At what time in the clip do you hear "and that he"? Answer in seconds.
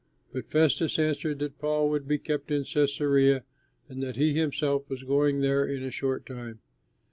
3.87-4.33